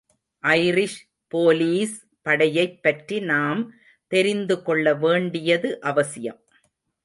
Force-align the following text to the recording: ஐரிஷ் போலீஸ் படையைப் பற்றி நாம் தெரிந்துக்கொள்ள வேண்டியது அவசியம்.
ஐரிஷ் 0.43 1.09
போலீஸ் 1.27 2.05
படையைப் 2.21 2.83
பற்றி 2.83 3.19
நாம் 3.19 3.73
தெரிந்துக்கொள்ள 4.07 4.93
வேண்டியது 4.93 5.81
அவசியம். 5.81 6.41